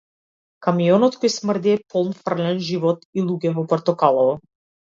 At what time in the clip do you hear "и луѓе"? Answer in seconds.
3.21-3.55